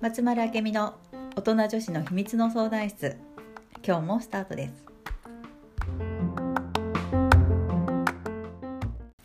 [0.00, 0.94] 松丸明美の
[1.34, 3.16] 大人女子の秘密の相談室。
[3.84, 4.84] 今日もスタートです。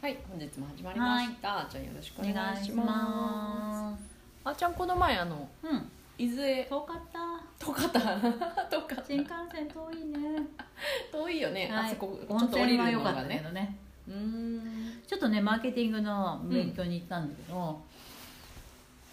[0.00, 1.68] はい、本日も始まりました。
[1.70, 4.02] じゃあよろしくお願いします。
[4.44, 5.90] あーちゃんこの前あのうん。
[6.16, 6.64] 伊豆へ。
[6.64, 7.20] 遠かった。
[7.66, 8.00] 遠かった。
[8.70, 9.04] 遠かった。
[9.04, 10.46] 新幹線遠いね。
[11.12, 11.70] 遠いよね。
[11.70, 13.42] あそこちょ温っと降り泉はるのが良かったけね。
[13.44, 13.76] どね。
[14.08, 17.80] ちょっとねマーケティングの勉強に行ったんだけど、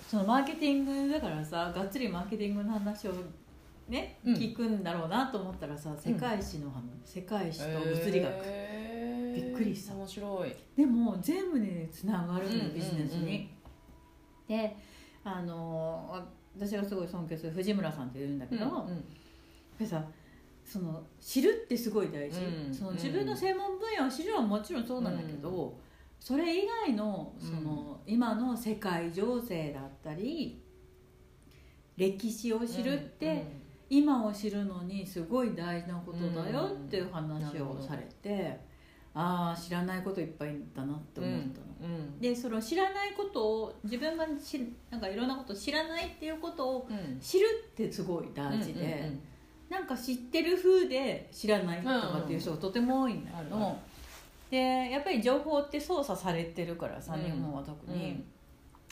[0.10, 3.14] そのマーケティングだからさがっつりマーケティングの話を
[3.88, 4.34] ね、うん。
[4.36, 9.46] 聞くんだろうなと思ったらさ世界史の話、世界史と物理学、へー。
[9.48, 9.94] びっくりした。
[9.94, 10.56] 面白い。
[10.76, 13.50] でも全部ねつながるのようんビジネスに、
[14.48, 14.76] で
[15.24, 16.24] あの
[16.56, 18.84] 私がすごい尊敬する藤村さんっていうんだけど、やっぱ
[19.80, 20.04] りさ
[20.70, 22.74] その知るってすごい大事、うん。
[22.74, 25.76] その自分の専門分野を知るのはもちろんそうなんだけど、
[26.20, 30.62] それ以外のその、今の世界情勢だったり
[31.98, 33.48] 歴史を知るって、
[33.90, 38.60] 今を知るのにすごい大事なことだよっていう話をされて、
[39.16, 41.90] ああ知らないこといっぱいだなって思ったの。
[41.90, 42.20] うん。
[42.20, 47.20] でその知らないことを自分がしなんかいろんなことを知らないっていうことをうん。
[47.20, 49.22] 知るってすごい大事で、うんうんうん
[49.70, 53.76] なんか知ってる風で知らないとかっていう人がとても多いんだけど、あるある
[54.50, 54.58] で
[54.92, 58.24] やっぱり情報って操作されてるからさ、うん日本は特に、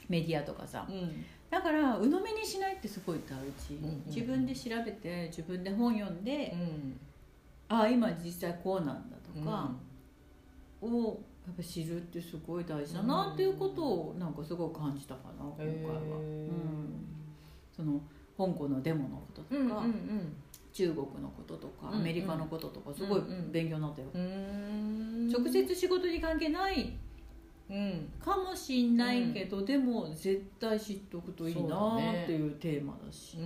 [0.08, 0.86] メディアとかさ。
[0.88, 1.26] うん。
[1.50, 7.00] だから鵜呑みにしないってすごい大事、うんうん自分で調べて自分で本読んで、うん。
[7.70, 9.72] ああ今実際こうなんだとか、
[10.82, 16.02] をやっぱ知るってすごい大事だなっていうことをなんかすごい感じたかな今回は、
[17.76, 18.00] その
[18.38, 20.36] 香港のデモのこととか、うんうんうん
[20.78, 26.94] 中国のこととか、アメリカのこととかすごい勉強になったよ、直接仕事に関係ない
[27.68, 28.14] うん。
[28.24, 33.38] かもしんないけど、でも絶対知っておくといいなっていうテーマだし。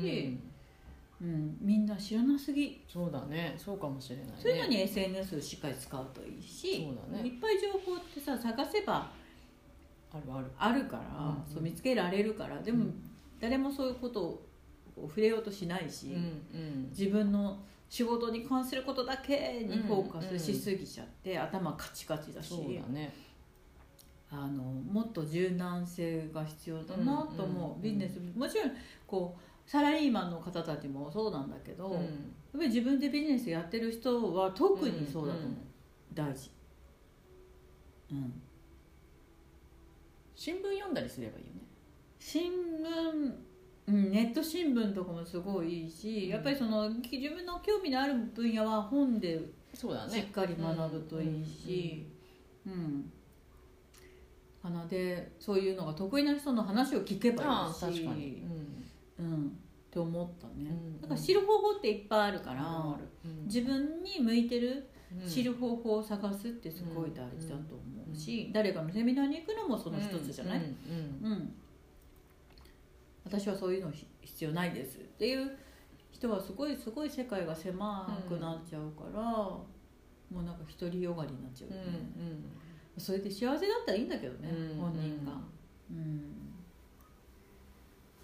[1.22, 1.28] うん。
[1.28, 1.58] うん。
[1.62, 2.84] みんな知らなすぎ。
[2.86, 3.56] そうだね。
[3.58, 4.34] そうかもしれないね。
[4.38, 7.26] そういうのに SNS をしっかり使うといいしそうだね。
[7.30, 9.10] いっぱい情報ってさ探せば
[10.12, 10.46] あるある。
[10.58, 11.44] あるから、うんうん。
[11.48, 12.62] そう見つけられるから。
[12.62, 12.94] でも、うん。
[13.40, 14.46] 誰もそういうことを
[15.02, 16.18] こう触れようとしないし、うんう
[16.58, 16.90] ん。
[16.90, 17.58] 自分の
[17.90, 23.14] 仕事に関することだけにフォーカスしすぎちゃって、頭カチカチだしそうだね。
[24.30, 28.72] あのもっと柔軟性が必要だなと思う、うんうんビジネスもちろん
[29.06, 31.94] こうサラリーマンの方たちもそうなんだけど、うん。
[31.96, 32.04] やっ
[32.54, 35.58] ぱり自分でビジネスやってる人は特にそうだと思う、んん。
[36.14, 36.50] 大事。
[38.12, 38.42] うん。
[40.36, 41.62] 新聞読んだりすればいいよね。
[42.20, 43.51] 新聞
[43.88, 49.40] うん、ネット新聞とかもすごいいいし、やっぱりその自分の興味のある分野は本で
[49.74, 50.14] そうだね。
[50.14, 52.06] しっかり学ぶといいし、
[52.66, 53.12] うん。
[54.62, 58.44] かなでそういうのが得意な人の話を聞けばいいし確かに。
[59.20, 59.50] うん、っ
[59.92, 61.02] て思ったね、うん。
[61.02, 63.46] だから知る方法っていっぱいあるから、あるうん。
[63.46, 64.88] 自分に向いてる
[65.22, 65.30] うん。
[65.30, 67.82] 知る方法を探すってすごい大事だと思
[68.14, 71.26] うし、誰かのセミナーに行くのもその一つじゃない、うん。
[71.26, 71.32] うん。
[71.32, 71.54] うん、
[73.24, 75.58] 私はそういうのひ必要ないですっていう
[76.12, 79.66] 人はすごいすごい世界が狭くなっちゃうから、も
[80.32, 81.74] うなんか独りよがりになっちゃうう。
[81.74, 81.90] んよね、
[82.98, 85.32] それで幸せだったらいいんだけどね、うん本人が、
[85.90, 86.22] うん、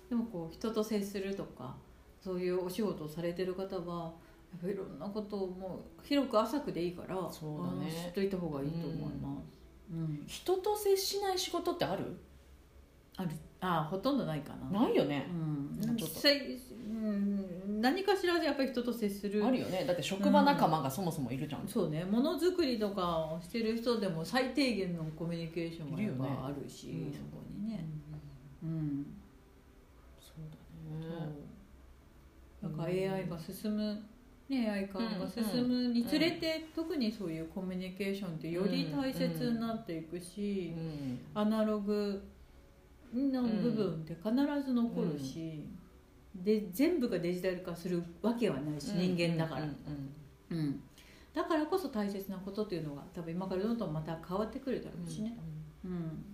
[0.09, 1.75] でもこう人と接するとか
[2.19, 4.13] そういうお仕事をされてる方は
[4.51, 7.91] やっぱいろんなことをもう広く浅くでいいからそうだね。
[7.91, 10.23] 知っといた方がいいと思います、うん。
[10.25, 12.17] 人と接しない仕事ってある？
[13.15, 13.29] ある
[13.59, 14.81] あほとんどないかな。
[14.81, 15.27] ないよね。
[15.31, 16.15] うん、なんかちょっと。
[16.15, 16.59] 実際、
[16.89, 19.43] うん、何かしらでやっぱり人と接する。
[19.45, 19.83] あるよね。
[19.85, 21.67] だって職場仲間がそもそもいるじゃん。
[21.67, 22.03] そうね。
[22.05, 27.85] ものづくりとかをしてる人でも最低限のコミュニケーションがやっぱあるしねそこにね。
[28.63, 29.05] うん。
[30.19, 31.47] そうだね。
[32.61, 33.99] なんか AI が進む
[34.49, 41.19] ね AI 化が進むにつれて、特にそういうコミュニケーションってより大切になっていくし、うん。
[41.33, 42.23] アナログ
[43.13, 44.31] の部分って必
[44.65, 45.65] ず残るし、
[46.35, 49.75] で全部がデジタル化するわけはないし、人間だから、うん
[50.51, 50.81] うんうん
[51.33, 55.37] だからこそ大切なことっていうのが多分今からどんどんまた変わってくるだろうしね、
[55.85, 56.25] うん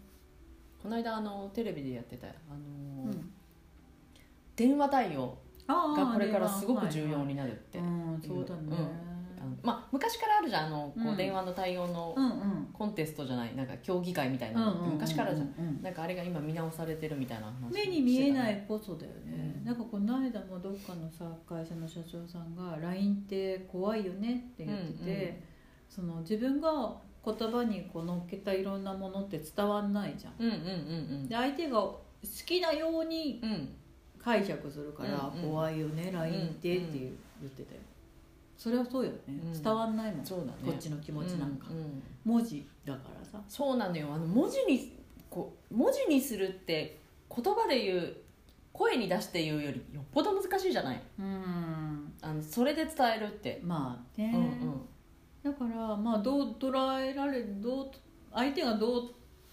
[0.82, 3.32] この間あのテレビでやってたあのうん。
[4.56, 5.38] 電話対応
[5.68, 8.78] あがこれからすごく重要にになるってうんそうだね、
[9.44, 12.70] あのまあ昔からあるじゃんあのこう電話の対応のうんうん。
[12.74, 15.54] コンテストじゃないなんか競技会みたいなのって昔からじゃん。
[15.60, 19.66] うんうんなんかあれが今見直されてるみたいな話目に見えないこそだよね、うん。
[19.66, 25.44] なんかこの間もどっかのさ会社の社長さんが LINE って怖いよねって言ってて、うんうん
[25.90, 30.34] その自分が言葉にこう乗っけたいろんなものって伝わんないじゃん。
[30.40, 30.58] うんうんう
[31.26, 32.00] んで相手が好
[32.46, 33.52] きなようにうん。
[33.52, 33.76] うん
[34.24, 35.50] 解釈するからうんうん。
[35.50, 37.10] 怖いよね LINE ってって言
[37.46, 37.82] ってたよ
[38.58, 39.18] それはそうよね。
[39.28, 39.64] うん。
[39.64, 40.26] 伝わんないもん。
[40.26, 40.52] そうだね。
[40.66, 41.68] こっちの気持ちなんか。
[41.70, 42.04] うんうん。
[42.24, 43.42] 文字だからさ。
[43.48, 44.08] そうなのよ。
[44.14, 44.94] あの文字に
[45.30, 47.00] こう文字にするって
[47.36, 48.16] 言葉で言う
[48.72, 51.02] 声に出して言うよりよっぽど難しいじゃない？
[51.20, 52.14] うん。
[52.22, 54.32] あのそれで伝えるって、まあね。
[54.34, 54.82] うんうん。
[55.44, 57.92] だからまあどう捉えられどう
[58.34, 59.12] 相手がどう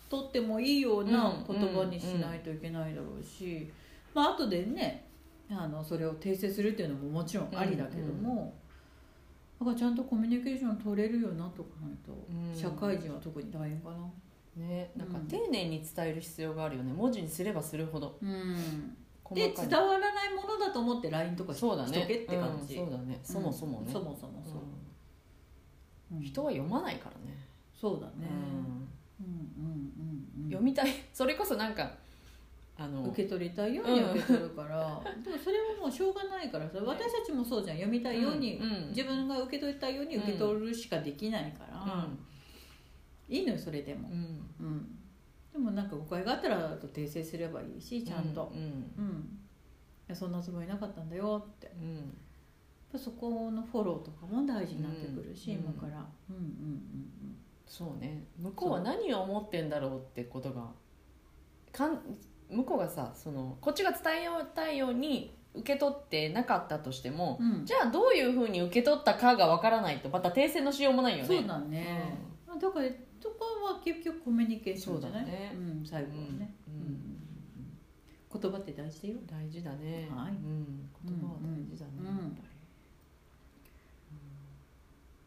[0.08, 3.68] とってもいいような言葉にしないといけないだろうし、
[4.14, 5.04] まあ後でね
[5.50, 8.54] あのそれを訂正するっていうのももちろんありだけども、
[9.60, 12.58] だからちゃんとコミュニケーション取れるようになっとかないと、うん。
[12.58, 13.96] 社会人は特に大変かな。
[14.56, 15.26] ねなんかうん。
[15.26, 16.94] 丁寧に伝える必要があるよね。
[16.94, 18.16] 文字にすればするほど。
[18.22, 22.00] うん、細で伝わらないものだと思って LINE とかし,、そうだね。
[22.00, 23.20] とけって感じ、うんそうだね。
[23.22, 24.54] そもそもね、そもそもそう、
[26.12, 26.24] うんうん。
[26.24, 27.36] 人は読まないからね、
[27.78, 29.26] そうだね、うん。
[29.26, 29.92] うんうん
[30.38, 30.48] うんうん。
[30.48, 30.90] 読みたい。
[31.12, 31.92] それこそなんか
[32.80, 37.76] あの受け取りたいように受け取るから、でもそれはもうしょうがないからさ私たちもそうじゃん。
[37.76, 38.88] 読みたいように、うんうん。
[38.88, 42.08] 自分が受け取りたいように受け取るしかできないから、
[43.28, 44.08] いいのよそれでも。
[44.08, 44.40] う、ん。
[44.60, 44.98] うん。
[45.52, 48.50] でもなんか誤解があったら訂正すればいいしちゃんと。
[48.54, 49.38] う、ん。
[50.14, 51.70] そんなつもりなかったんだよって。
[51.78, 52.16] うん。
[52.90, 55.58] ぱそこのフォローとかも大事になってくるし、うん。
[55.58, 56.08] 今から。
[56.30, 57.36] うんうんうん。
[57.66, 58.24] そうね。
[58.38, 60.72] 向こうは何を思ってんだろうってことが
[61.72, 62.00] かん
[62.50, 67.64] 向こうがさそのこっちが伝えたいように受け取ってなかったとしても、うん。
[67.66, 71.24] じゃあどういうふうに受け取ったかがわからないとまた訂正のしようもないよね。
[71.26, 72.86] そうだね、まあだから
[73.20, 75.24] そこは結局コミュニケーションじゃない？
[75.24, 75.52] そうだね。
[75.54, 76.74] ん、最後はね、うん。
[76.74, 76.80] うん。
[76.80, 76.92] うん。
[76.92, 77.16] うん
[78.32, 79.14] 言葉って大事だよ。
[79.26, 80.30] 大事だね、はい。
[80.30, 82.38] うん、言葉は大事だね、うん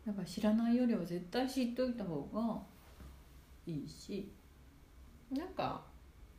[0.06, 2.62] やっぱだから知らないよりは絶対知っといた方が
[3.68, 4.30] いいし。
[5.32, 5.82] りなんか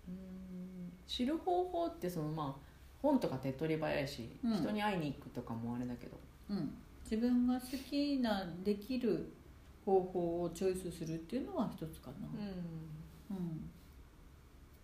[0.09, 0.93] うん。
[1.06, 2.65] 知る方法ってそのまあ
[3.03, 4.56] 本とか手っ取り早いし、うん。
[4.56, 6.17] 人に会いに行くとかもあれだけど。
[6.51, 9.33] うん、自分が好きなできる
[9.85, 12.29] 方法をチョイスするっていうのは一つかな、
[13.31, 13.37] うん。
[13.37, 13.71] うん、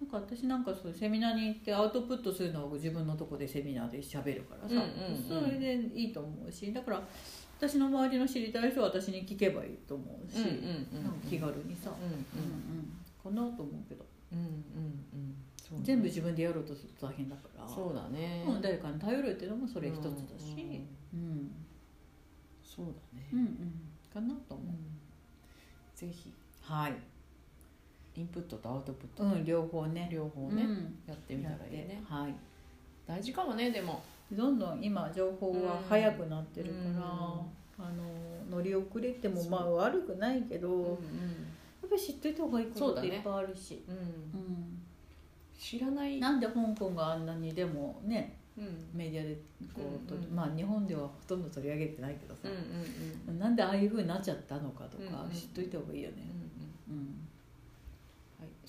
[0.01, 5.45] なんか私なんかそういうセミナーに行ってアウトプットするのを自分のとこでセミナーで喋るからさ、うんうんうん。
[5.47, 6.73] それでいいと思うし。
[6.73, 7.03] だから
[7.59, 10.51] 私の周りの知りたい人は私に聞けばいいと思うし、うんうん
[10.97, 14.49] うんなんか気軽にさ、うんうんうん、かなと思うけどうんうんう
[15.17, 15.35] ん。
[15.57, 15.85] そうね。
[15.85, 17.69] 全部自分でやろうとすると大変だから。
[17.69, 21.21] そうだね、うん、誰かに頼るっていうのもそれ一つだし、うん。
[21.21, 21.51] うん。
[22.63, 23.39] そうだね、うん。
[23.39, 23.75] うん。
[24.13, 26.33] かなと思う、ぜひ。
[26.63, 26.95] はい、
[28.17, 30.09] インプットとアウトプット、うん、両方ね。
[30.13, 30.99] 両方ね、うん。
[31.07, 32.03] やってみたらいいね。
[32.09, 32.35] はい。
[33.07, 34.03] 大事かもねでも。
[34.33, 37.01] どんどん今情報は早くなってるから、うん。
[37.85, 38.05] あの
[38.49, 40.99] 乗り遅れてもまあ悪くないけど、うん
[41.91, 43.83] ぱり知っといた方がいいことっていっぱいあるし。
[43.89, 43.95] うん。
[43.95, 43.99] う,、
[45.59, 48.89] 知らない、ん、なんで香港があんなにでもねうん。
[48.95, 49.35] メディアで
[49.75, 52.49] こう、とうんうんまあ日本ではほとんど取り上げてないけどさ。
[52.49, 56.17] うんう、んなんでああいうふうになっちゃったのかとかうんうん知っといた方がいいよね。
[56.19, 56.31] うんうん。
[56.31, 56.50] うん、はい、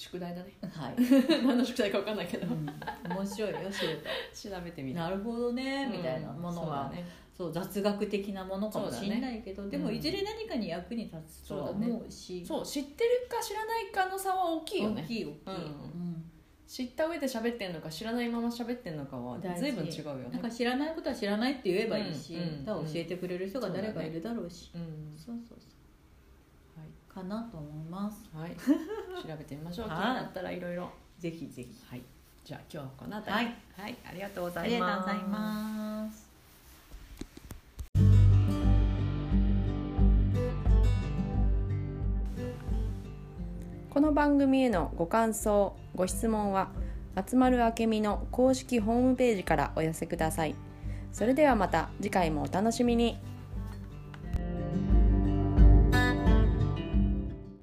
[0.02, 0.52] 宿題だね。
[0.62, 0.96] はい、
[1.46, 2.48] 何の宿題か分かんないけど。
[2.48, 4.00] うん、面白いよ知る
[4.34, 5.04] 調べてみとる。
[5.06, 7.06] なるほどねみたいなものは、うんね。
[7.38, 9.96] そう雑学的なものかもしれないけど、でもうん。
[9.96, 12.44] いずれ何かに役に立つとは思うし。
[12.44, 15.04] そう知ってるか知らないかの差は大きいよね。
[15.04, 15.54] 大きい大きい、うん。
[15.54, 16.32] うん。
[16.66, 20.30] 知った上で喋ってんのか知らないまま喋ってんのかは随分違うよね。
[20.32, 25.14] なんか知らないことは知らないって言えばいいし、うん教えてくれる人が誰かいるだろうし、うん。
[25.16, 25.81] そうそうそはう
[27.14, 28.30] かなと思います。
[28.34, 28.56] い、はい、
[29.22, 29.88] 調べてみましょう。
[29.88, 30.90] 気にはいなったらいろいろ
[31.20, 31.70] ぜひぜひ。
[31.90, 32.02] はい。
[32.46, 33.46] じゃあ今日はこの辺り。
[33.46, 34.74] はい、はい、ありがとうござあいます。
[34.74, 36.32] りがとうございます。
[43.90, 46.70] この番組へのご感想ご質問は
[47.14, 50.56] 松丸明美の公式ホームページからお寄せください。
[51.12, 53.20] それではまた次回もお楽しみに